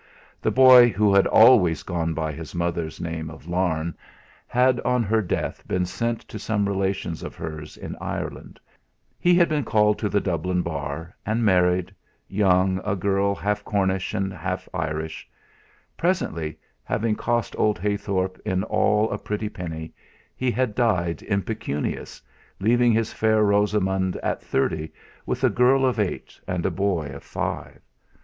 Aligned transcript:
The 0.41 0.49
boy, 0.49 0.87
who 0.89 1.13
had 1.13 1.27
always 1.27 1.83
gone 1.83 2.15
by 2.15 2.31
his 2.31 2.55
mother's 2.55 2.99
name 2.99 3.29
of 3.29 3.47
Larne, 3.47 3.95
had 4.47 4.79
on 4.79 5.03
her 5.03 5.21
death 5.21 5.63
been 5.67 5.85
sent 5.85 6.21
to 6.21 6.39
some 6.39 6.67
relations 6.67 7.21
of 7.21 7.35
hers 7.35 7.77
in 7.77 7.95
Ireland, 8.01 8.19
and 8.33 8.39
there 8.39 8.39
brought 8.39 8.45
up. 8.55 8.59
He 9.19 9.35
had 9.35 9.47
been 9.49 9.63
called 9.63 9.99
to 9.99 10.09
the 10.09 10.19
Dublin 10.19 10.63
bar, 10.63 11.15
and 11.23 11.45
married, 11.45 11.93
young, 12.27 12.81
a 12.83 12.95
girl 12.95 13.35
half 13.35 13.63
Cornish 13.63 14.15
and 14.15 14.33
half 14.33 14.67
Irish; 14.73 15.29
presently, 15.97 16.57
having 16.83 17.15
cost 17.15 17.55
old 17.59 17.77
Heythorp 17.77 18.39
in 18.43 18.63
all 18.63 19.07
a 19.11 19.19
pretty 19.19 19.49
penny, 19.49 19.93
he 20.35 20.49
had 20.49 20.73
died 20.73 21.21
impecunious, 21.21 22.19
leaving 22.59 22.91
his 22.91 23.13
fair 23.13 23.43
Rosamund 23.43 24.15
at 24.23 24.41
thirty 24.41 24.91
with 25.27 25.43
a 25.43 25.49
girl 25.51 25.85
of 25.85 25.99
eight 25.99 26.41
and 26.47 26.65
a 26.65 26.71
boy 26.71 27.05
of 27.13 27.21
five. 27.21 27.79